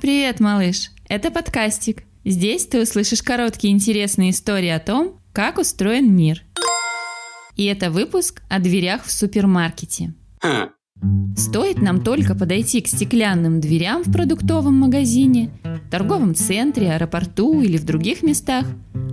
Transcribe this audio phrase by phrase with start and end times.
[0.00, 0.92] Привет, малыш!
[1.08, 2.04] Это подкастик.
[2.24, 6.44] Здесь ты услышишь короткие интересные истории о том, как устроен мир.
[7.56, 10.14] И это выпуск о дверях в супермаркете.
[11.36, 15.50] Стоит нам только подойти к стеклянным дверям в продуктовом магазине,
[15.90, 18.66] торговом центре, аэропорту или в других местах,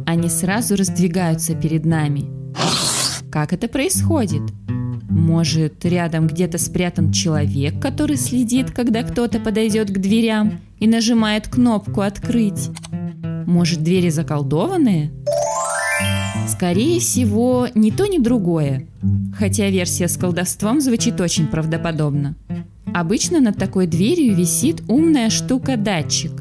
[0.06, 2.26] они сразу раздвигаются перед нами.
[3.32, 4.44] Как это происходит?
[5.10, 12.02] Может, рядом где-то спрятан человек, который следит, когда кто-то подойдет к дверям и нажимает кнопку
[12.02, 12.70] «Открыть»?
[13.48, 15.12] Может, двери заколдованные?
[16.48, 18.88] Скорее всего, ни то, ни другое.
[19.36, 22.36] Хотя версия с колдовством звучит очень правдоподобно.
[22.94, 26.32] Обычно над такой дверью висит умная штука-датчик.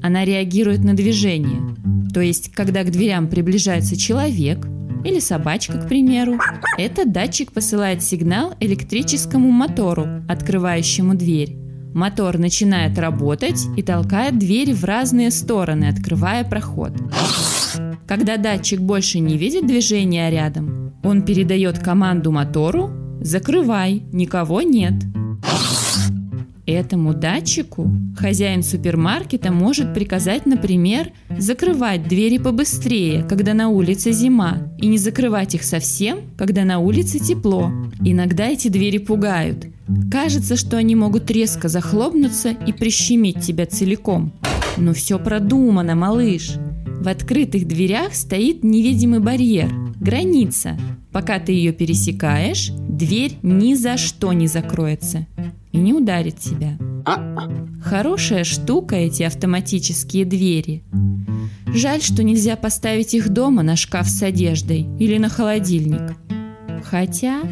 [0.00, 1.76] Она реагирует на движение.
[2.14, 4.64] То есть, когда к дверям приближается человек
[5.04, 6.38] или собачка, к примеру,
[6.78, 11.56] этот датчик посылает сигнал электрическому мотору, открывающему дверь.
[11.94, 16.92] Мотор начинает работать и толкает двери в разные стороны, открывая проход.
[18.06, 24.94] Когда датчик больше не видит движения рядом, он передает команду мотору «Закрывай, никого нет».
[26.70, 34.86] Этому датчику хозяин супермаркета может приказать, например, закрывать двери побыстрее, когда на улице зима, и
[34.86, 37.72] не закрывать их совсем, когда на улице тепло.
[38.04, 39.66] Иногда эти двери пугают.
[40.12, 44.32] Кажется, что они могут резко захлопнуться и прищемить тебя целиком.
[44.76, 46.52] Но все продумано, малыш.
[46.86, 50.78] В открытых дверях стоит невидимый барьер, граница.
[51.10, 55.26] Пока ты ее пересекаешь, дверь ни за что не закроется
[55.72, 56.78] и не ударит тебя.
[57.82, 60.82] Хорошая штука эти автоматические двери.
[61.66, 66.16] Жаль, что нельзя поставить их дома на шкаф с одеждой или на холодильник.
[66.84, 67.42] Хотя...